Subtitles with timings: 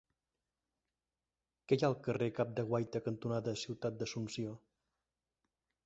[1.67, 4.61] Què hi ha al carrer Cap de Guaita cantonada Ciutat d'Asunción?